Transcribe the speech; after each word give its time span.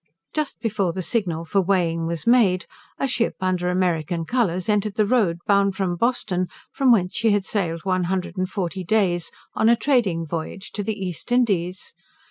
Just 0.33 0.59
before 0.61 0.93
the 0.93 1.03
signal 1.03 1.45
for 1.45 1.61
weighing 1.61 2.07
was 2.07 2.25
made, 2.25 2.65
a 2.97 3.07
ship, 3.07 3.35
under 3.39 3.69
American 3.69 4.25
colours, 4.25 4.67
entered 4.67 4.95
the 4.95 5.05
road, 5.05 5.37
bound 5.45 5.75
from 5.75 5.95
Boston, 5.95 6.47
from 6.71 6.91
whence 6.91 7.13
she 7.15 7.29
had 7.29 7.45
sailed 7.45 7.85
one 7.85 8.05
hundred 8.05 8.35
and 8.35 8.49
forty 8.49 8.83
days, 8.83 9.29
on 9.53 9.69
a 9.69 9.75
trading 9.75 10.25
voyage 10.25 10.71
to 10.71 10.81
the 10.81 10.99
East 10.99 11.31
Indies. 11.31 11.93